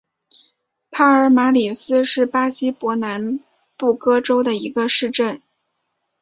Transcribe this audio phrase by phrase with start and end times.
[0.89, 3.39] 帕尔马里斯是巴西伯南
[3.77, 5.39] 布哥州的一个市镇。